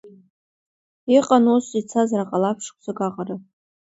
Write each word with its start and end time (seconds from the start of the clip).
Иҟан 1.17 1.45
ус, 1.55 1.67
ицазар 1.79 2.21
ҟалап 2.29 2.57
шықәсык 2.65 2.99
аҟара. 3.07 3.35